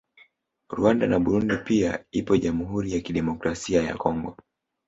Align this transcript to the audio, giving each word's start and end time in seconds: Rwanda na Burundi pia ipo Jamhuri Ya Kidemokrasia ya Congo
Rwanda 0.73 1.07
na 1.07 1.19
Burundi 1.19 1.57
pia 1.57 2.05
ipo 2.11 2.37
Jamhuri 2.37 2.91
Ya 2.93 3.01
Kidemokrasia 3.01 3.83
ya 3.83 3.95
Congo 3.97 4.35